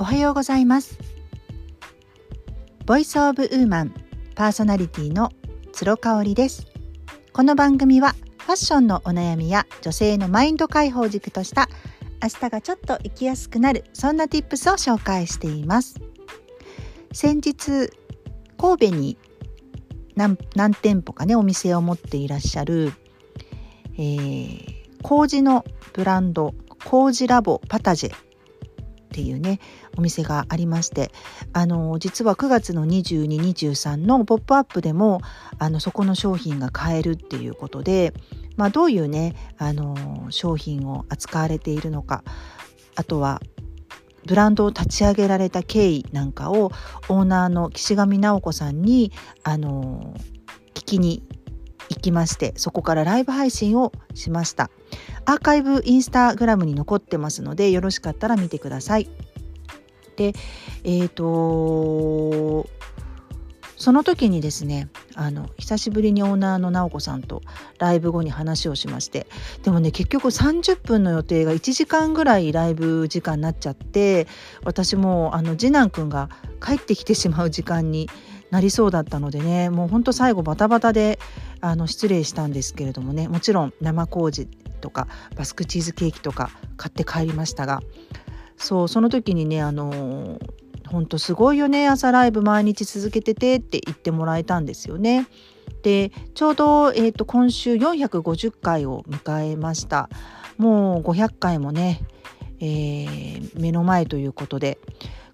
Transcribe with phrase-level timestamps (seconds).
[0.00, 0.96] おはようございます。
[2.86, 3.94] ボイスオブウーマン
[4.36, 5.32] パーソナリティの
[5.72, 6.68] 鶴香織です。
[7.32, 11.68] この番組はファッションのお悩みや女性のマインド解放軸とした
[12.22, 15.96] 明日がちょっと生きやすくなるそんな tips を紹介しています。
[17.12, 17.90] 先日
[18.56, 19.18] 神戸に
[20.14, 22.92] 何何店舗かねお店を持っていらっしゃる、
[23.94, 24.64] えー、
[25.02, 26.54] 麹のブランド
[26.84, 28.27] 麹ラボパタジェ
[29.18, 29.58] っていうね
[29.96, 31.10] お店がありまして
[31.52, 35.20] あの実は9月の2223の「ポップアップでも
[35.58, 38.14] あのそこの商品が買えるっていうことで、
[38.56, 42.22] まあ、どういうねあの商品を扱われているのか
[42.94, 43.42] あとは
[44.24, 46.70] ブランドを立ち上げられた経緯なんかを
[47.08, 49.10] オーナーの岸上直子さんに
[49.42, 50.14] あの
[50.74, 51.24] 聞きに
[51.88, 54.70] 行きましてそこからライブ配信をしました。
[55.28, 59.10] アーカイブインスタグラムに残ってますのでよろしかったら見てください。
[60.16, 60.32] で
[60.84, 62.66] え、ー、と
[63.76, 67.42] その時にですねあの久しぶりにオーナーの直子さんと
[67.78, 69.26] ライブ後に話をしまして
[69.62, 74.26] でもね結局30分の予定が1時間ぐらいライブ時間になっちゃって
[74.64, 76.30] 私もあの次男くんが
[76.64, 78.08] 帰ってきてしまう時間に
[78.50, 81.18] なりそうだったのでねもうほんと最後バタバタで
[81.60, 84.48] あの失礼したんですけれどもねもちろん生麹
[84.78, 87.80] とかバスクチーズケーキとか買って帰りましたが
[88.56, 90.38] そうその時にねあの
[90.86, 95.26] ほんとすごいよね朝ライブ毎日続けててって言ってもらえたんですよね。
[95.82, 100.08] でちょうど、えーと、今週450回を迎えました。
[100.56, 102.00] もう500回もね、
[102.60, 104.78] えー、目の前ということで。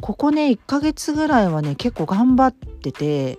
[0.00, 3.38] ここね1ヶ月ぐらいはね結構頑張ってて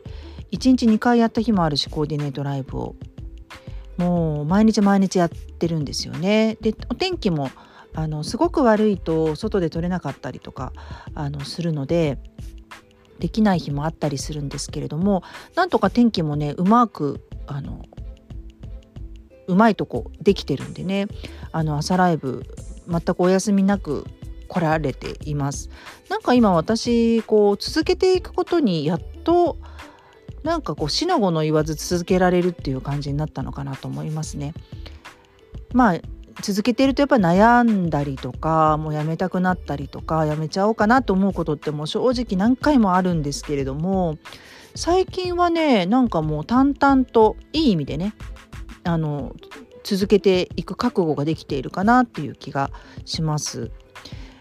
[0.52, 2.96] 1日2回やった日もあるしコーディネートライブを。
[3.98, 6.58] もう毎日毎日やってるんですよね。
[6.62, 7.50] でお天気も
[7.94, 10.72] あのすごく悪いと外で撮れなかったりとか
[11.14, 12.20] あのするので
[13.20, 15.24] できない日もあったりするんですけれども
[15.56, 17.86] なんとか天気もねうまくあの
[19.48, 21.08] うまいとこできてるんでね
[21.52, 22.44] あの朝ライブ
[22.88, 24.06] 全くお休みなく
[24.48, 25.70] 来られています
[26.10, 29.58] なんか今私こう続けていくことにやっと
[30.44, 34.54] なんかこう死の子の言わず続けられるっていう感じになったのかなと思いますね
[35.74, 36.00] まあ
[36.42, 44.18] 続けているとやっぱ悩んだりとかもうやめたくなったりとかやめちゃおうかなと思うことってもう正直何回もあるんですけれども
[44.76, 48.14] 最近はねなんかもう淡々といい意味でね
[48.84, 49.36] あの
[49.84, 52.72] 続けていく覚悟ができているかなっていう気が
[53.06, 53.72] します。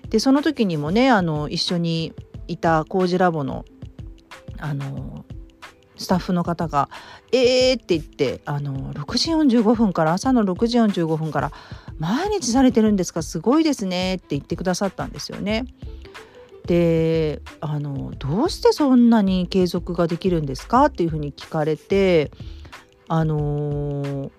[0.09, 2.13] でその時にもねあの一緒に
[2.49, 3.65] いた工事ラボの
[4.59, 5.20] あの
[6.01, 6.89] スタッフの方が
[7.31, 11.53] 「えー!」って言ってあの6時45分から朝の6時45分から
[11.99, 13.23] 毎日されてるんですか？
[13.23, 15.67] すごいですねって言ってくださったんですよね。
[16.67, 22.31] であのどうしてそんなに継続ができるんですかっていうふうに聞かれて
[23.09, 24.31] あの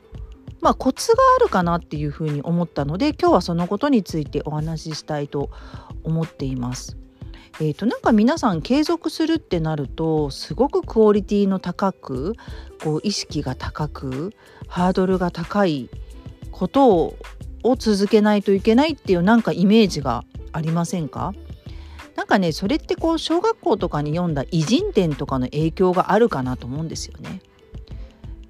[0.62, 5.50] まあコツがあるかなっていうふうに思ったので今日はそのことについてお話ししたいと
[6.04, 7.01] 思っています。
[7.60, 12.36] えーと、なんか皆さん継続するってなるとすごくクオリティの高く
[12.84, 14.34] こう意識が高く
[14.68, 15.90] ハードルが高い
[16.52, 17.18] ことを
[17.64, 21.34] を続けないといけないっていうなんかイメージがありませんか？
[22.16, 27.40] なんかねそれってこう小学校とかに読んだ偉人伝とかの影響があるかなと思うんですよね。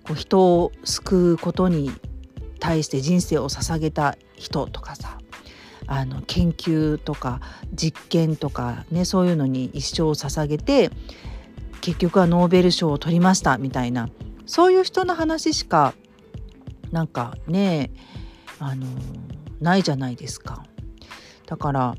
[0.05, 1.91] こう人を救うことに
[2.61, 5.10] 対して人生を捧げた人とかさ
[5.91, 7.41] あの研究とか
[7.73, 10.89] 実験とかねそういうのに一生を捧げて
[11.81, 14.07] 結局はノーベル賞を取りましたみたいな
[14.45, 15.93] そういう人の話しか
[16.91, 17.91] なんかね
[18.57, 18.87] あの
[19.59, 20.63] ないじゃないですか。
[21.45, 21.95] だから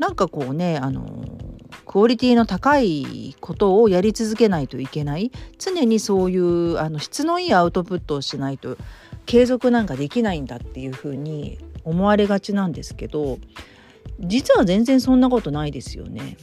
[0.00, 1.24] なんかこうねあの
[1.86, 8.76] クオリティの高いことをやり続けないといけない常にそういうあの質のいいアウトプットをしないと
[9.26, 13.38] 継続なんかできないんだっていうふうに思われがちなんですけど
[14.20, 16.36] 実は全然そんなことないですよね。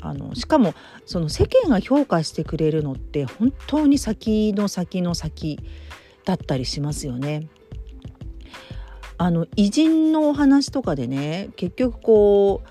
[0.00, 0.74] あのしかも
[1.06, 5.60] その世間が評価してくれるのって本当に先の先の先
[6.24, 7.48] だったりしますよね。
[9.18, 12.68] あの偉人のお話とかでね結局こう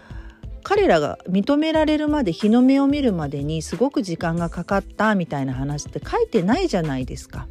[0.63, 7.47] 彼らが認められるまで日の目を見るまでにすごく時間がかかったみたいな話って書いてないじゃないですか。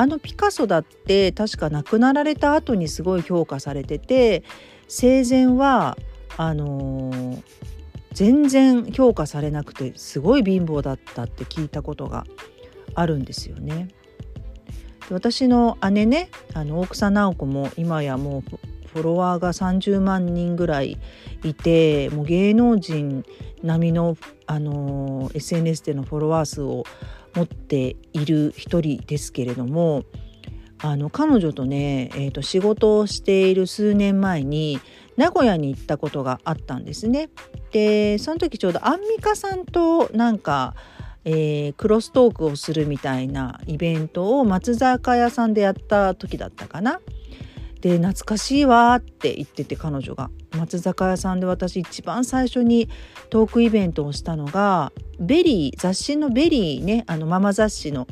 [0.00, 4.44] あのピカソだって確か亡くなられた後にすごい評価されてて
[4.88, 5.98] 生前は
[6.38, 7.42] あのー、
[8.14, 12.24] 全然評価されなくてすごい貧乏だったって聞いたことが
[12.94, 13.88] あるんですよね。
[15.10, 20.98] 私の姉ねあの大草直子も今やもうフォロワーが30万人ぐらい
[21.44, 23.22] いてもう芸能人
[23.62, 26.84] 並みの、あの SNS でのフォロワー数を
[27.34, 30.04] 持っている一人ですけれども
[30.78, 34.80] あの彼女とね、えーと仕事をしている数年前に
[35.20, 37.28] 名古屋に行ったことがあったんですね。
[37.72, 40.74] でその時ちょうどアンミカさんとなんか、
[41.26, 47.00] えー、クロストークをするみたいなイベントを松坂屋さんでやった時だったかな。
[47.80, 52.88] で懐かしいわって言ってて彼女が松坂屋さんで私一番最初に
[53.30, 58.06] トークイベントをしたのが VERY 雑誌の VERY ねあのママ雑誌の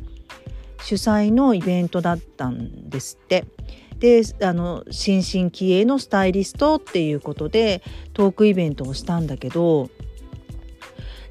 [0.83, 3.45] 主催のイベントだったんですって。
[3.99, 7.83] であの新進気鋭のスタイリストっていうことで
[8.13, 9.91] トークイベントをしたんだけど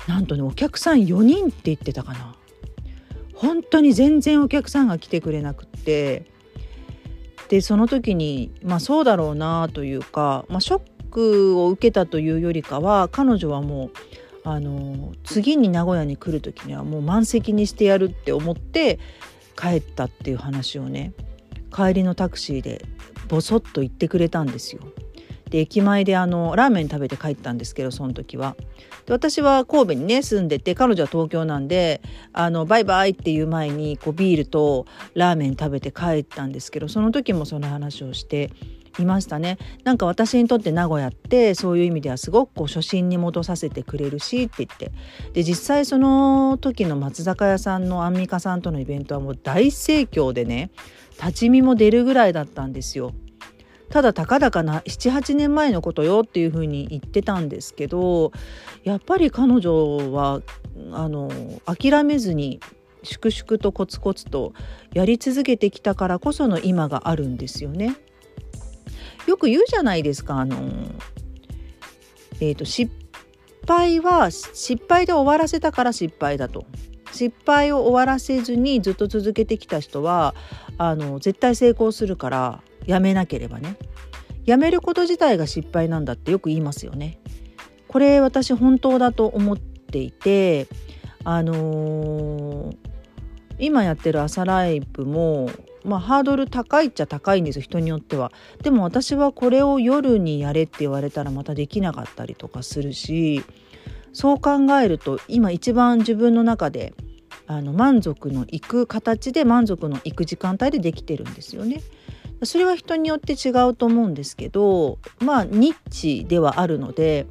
[0.06, 2.36] なんとねお客さん4人って言ってたかな
[3.34, 6.25] 本当に全然お客さんが来てくれなくって
[7.49, 13.91] でその時にまあそうだろうなというか、まあ、ショックを受けたというよりかは彼女はもう
[14.44, 18.99] あの次に名古屋に来る時にはもう満席にしてやるって思って
[19.57, 21.13] 帰ったっていう話をね
[21.73, 22.85] 帰りのタクシーで
[23.27, 24.81] ボソッと言ってくれたんですよ。
[25.49, 28.55] で駅前であのラーメン食べて帰ったんですけどその時は。
[29.05, 32.01] で私は神戸にね住んでて彼女は東京なんで
[32.33, 38.51] あのバイバイっていう前にこうビールとラーメン食べて帰ったんですけどその時もその話をして
[38.99, 44.91] いましたねなんか私にとって名古屋ってそういう意味ではすごくこう初心に戻させてくれるしって言って
[45.33, 50.71] で実際その時の松坂屋さんのアンミカさんとのイベントはもう大盛況でね
[51.19, 53.11] 立ち見も出るぐらいだったんですよ。
[53.89, 58.31] ただたかだかな78年前のことよっていうふうに言ってたんですけど
[58.84, 60.42] やっぱり彼女は
[60.92, 61.30] あの
[61.66, 62.60] 諦めずに
[63.04, 64.54] 粛々とコツコツと
[64.94, 67.95] やり続けてきたからこその今があるんですよね。
[69.25, 70.57] よく言うじゃないですかあの、
[72.39, 72.92] えーと、失
[73.68, 76.66] 敗は失敗で終わらせたから失敗だと。
[77.12, 80.36] 失敗を終わらせずにずっと続けてきた人は
[80.78, 83.78] あの絶対成功するからやめなければね
[84.45, 87.19] やめること自体が失敗なんだってよく言いますよね。
[87.88, 90.68] これ私本当だと思っていて
[91.24, 92.78] あのー、
[93.60, 95.50] 今やってる朝ライブも
[95.88, 98.34] まあ、ハードル高いっちゃ高いんです人によっては。
[98.62, 103.42] でも私はこれを夜にやれって言われたらまたできなかったりとかするし
[104.12, 106.94] そう考えると今一番自分の中で
[107.45, 111.81] あの満足のいく形で満足のいく時間帯でできてるんですよね。
[112.44, 117.25] それは人によって違うと思うんですけどまあニッチではあるので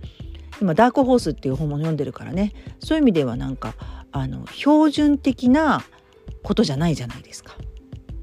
[0.61, 2.53] 今ダークホースっていう本も読んでるからね。
[2.81, 3.75] そういう意味ではなんか
[4.11, 5.85] あの標準的な
[6.43, 7.57] ことじゃないじゃないですか。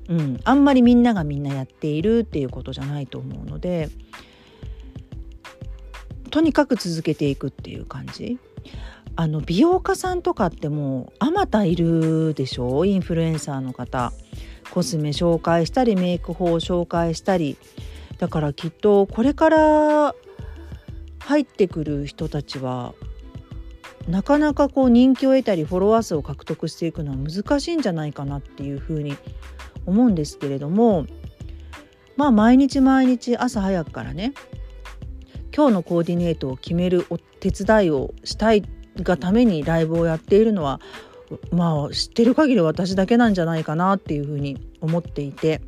[0.10, 3.90] うん、あんまりみんながみんなやっているっていうことじゃないと思うので
[6.30, 8.38] とにかく続けていくっていう感じ。
[9.16, 12.84] あの美容家さんとかってもうあまたいるでしょ？
[12.84, 14.12] インフルエンサーの方。
[14.74, 17.58] コスメ紹介したりメイク法を紹介したり
[18.18, 20.16] だからきっとこれから
[21.20, 22.96] 入ってくる人たちは
[24.08, 29.16] なかなかこう人気を得たりフォロワー数を獲得していくのは難しいんじゃないかなっていうふうに
[29.86, 31.06] 思うんですけれども
[32.18, 34.34] まあ毎日毎日朝早くからね
[35.56, 38.64] 今日のコーディネートを決めるお手伝いをしたい
[38.98, 40.82] がためにライブをやっているのは
[41.52, 45.62] まあ知ってる限り私だけなんじゃないかなっていうふうに思っていて。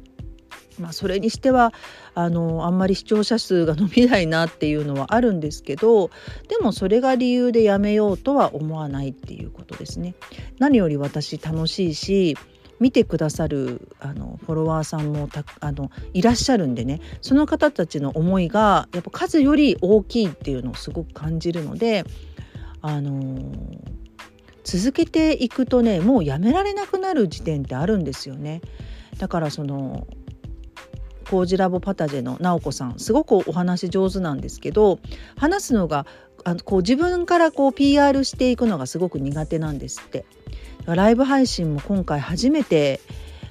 [0.78, 1.74] まあ、それにしては
[2.16, 6.10] あのあんまり視聴者数が伸びないなっていうのはあるんですけど
[6.50, 10.16] でもそれが理由でやめようとは思わないっていうことですね。
[10.60, 12.38] 何より私楽しいし
[12.80, 22.04] 見てくださるあのフォロワーさんもたあのいらっしゃるんでねその方たちの思いがやっぱ数より大きいっていうのをすごく感じるので
[22.82, 23.40] あの
[24.66, 28.62] 続けていくとねもうやめられなくなる時点ってあるんですよね。
[29.20, 30.08] だからその
[31.30, 35.00] コージラボパタジェの直子さんすごくお話上手なんですけど
[35.38, 36.06] 話すのが
[36.44, 40.26] あこう自分からこう PR していくのがすごく苦手なんですって。
[40.86, 43.00] ライブ配信も今回初めて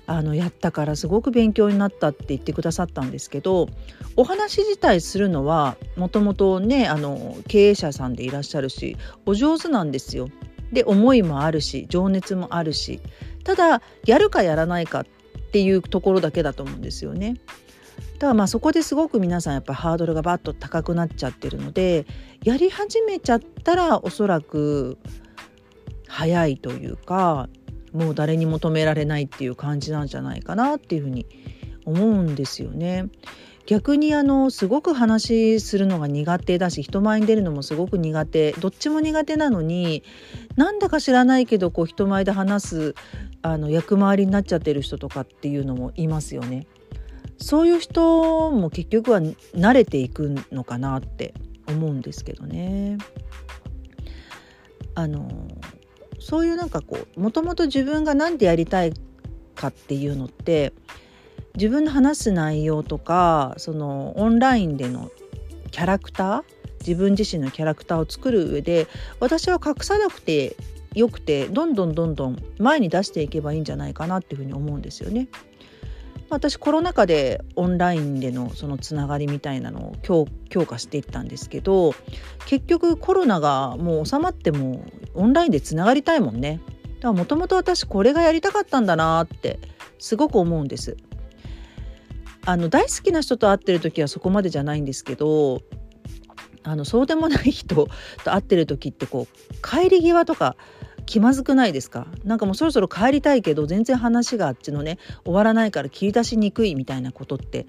[0.06, 3.68] あのやったからすごく勉強になったって言ってくださったんですけど
[4.16, 10.28] お話自体するのはもともとねあの経営者さんでいらっしゃるしお上手なんですよ。
[10.74, 13.00] で思いもあるし情熱もあるし
[13.44, 15.06] ただやるかやらないかっ
[15.52, 17.36] ていうところだけだと思うんですよね。
[18.14, 22.06] だからまあそこですごく皆さんやっぱハードルがバッと高くなっちゃってるので
[22.42, 24.98] やり始めちゃったらおそらく
[26.08, 27.48] 早いというか
[27.92, 31.26] もう誰にも止められないっていう感じなんじゃないかなっていうふうに
[31.84, 33.08] 思うんですよね。
[33.66, 40.02] 逆にあのすごく話するのが苦手だし人前に出るのもすごく苦手どっちも苦手なのに
[40.56, 42.94] なんだか知らないけどこう人前で話す
[43.40, 46.66] あの役回りになっちゃってる人とかっていうのもいますよね。
[47.38, 51.34] そういう人も結局は慣れていくのかなって
[51.66, 52.98] 思うんですけどね。
[54.94, 55.48] あの
[56.20, 58.94] そういうなんかこうもともと自分が何でやりたい
[59.54, 60.72] かっていうのって
[61.56, 65.10] 自分の話す内容とかそのオンラインでの
[65.70, 66.42] キャラクター
[66.80, 68.86] 自分自身のキャラクターを作る上で
[69.20, 70.56] 私は隠さなくて
[70.94, 75.28] よくてどんどんどんどん前に出していけばいいんじゃないかなっていうふうに思うんですよね。
[76.30, 81.94] 私コロナ禍でオンラインでのそのつながりみたいなのを強強化していったんですけど
[82.46, 84.84] 結局コロナがもう収まっても
[85.14, 86.60] オンラインでつながりたいもんね
[87.00, 89.60] だからもともと私これがやりたかったんだなって
[89.98, 90.96] すごく思うんです
[92.46, 95.62] あの大好きな人と会ってる時はそこまでじゃないんですけど
[96.62, 97.88] あのそうでもない人と
[98.30, 100.56] 会ってる時ってこう帰り際とか
[101.06, 102.06] 気まずくないですか？
[102.24, 107.66] なんかもうそろそろ帰りたいけど全然話があっちのね終わらないから切り出しにくいみたいなことって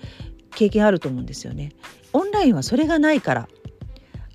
[0.51, 1.73] 経験あると思うんですよね。
[2.13, 3.49] オンラインはそれがないから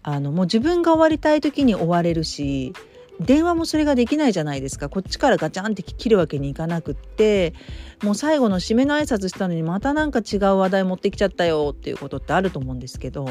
[0.03, 2.75] あのもう自分が終わりたい時に終われるし
[3.21, 4.89] 電話もそれができないじゃないですか。
[4.89, 7.55] こっちからガチャンって切るわけにいかなくって。
[8.03, 13.29] もう最後の締めの挨拶したのにまたなんか違う話題持ってきちゃったよっていうことってあると思うんですけど。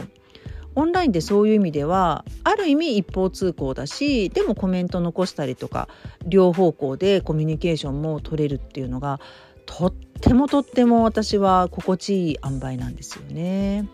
[0.75, 5.89] オンラインでそういう意味ではある意味一方通行だしでもコメント残したりとか
[6.25, 9.19] 両方向でコミュニケーションも取れるっていうのが
[9.65, 13.89] とってもとっても私は心地いい塩梅なんですよね。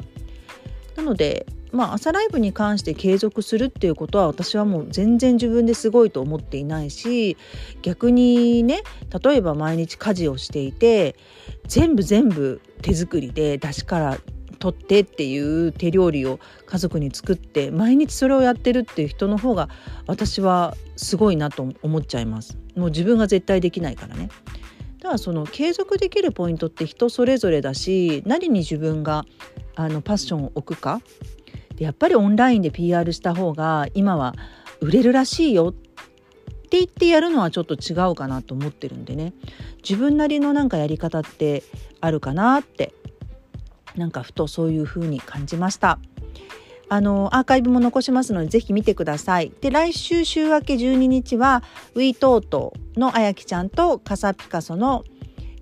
[0.96, 7.38] なのでまあ朝ライブに関して継続するっていうことは私はもう全然自分ですごいと思っていないし
[7.82, 8.82] 逆にね
[9.24, 11.16] 例えば毎日家事をしていて
[11.68, 14.18] 全部全部手作りで出汁から
[14.60, 19.70] 取ってっていう手料理を家族に作って毎日それをやってるっていう人の方が
[20.08, 22.58] 私はすごいなと思っちゃいます。
[22.76, 24.30] もう自分が絶対できないからね。
[25.00, 29.26] だからその継続できるポイントって人それぞれだし何に自分が
[29.76, 31.00] あのパッションを置くか
[31.76, 34.34] でやっぱりオンラインで PR した方が今は
[34.82, 39.34] 売れるらしいよって言ってやるのはちょっと違うかなと思ってるんでね
[39.78, 41.64] 自分なりのなんかやり方って
[42.02, 42.94] あるかなって
[43.96, 46.00] なんかふとそういう風に感じました。
[46.88, 49.52] あのアーカイブも残しますのでぜひ見てください。
[49.62, 51.64] で来週週明け12日は
[51.96, 55.04] ウィートートのあやきちゃんとカサピカソの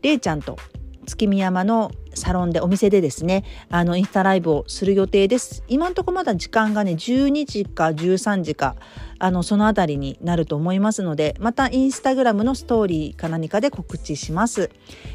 [0.02, 0.58] れいちゃんと
[1.04, 5.64] 月見山のサロンでお店でですねあのインスタライブをする予定です。
[5.68, 8.76] 今んとこまだ時間がね12時か13時か
[9.20, 14.70] あのそのあたりになると思いますのでまたインスタグラムのストーリーか何かで告知します。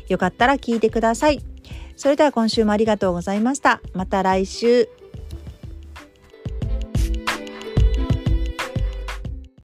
[0.08, 1.42] よかったら聞いてください。
[1.96, 3.80] それでは今週もありがとうございました。
[3.92, 4.97] また来週。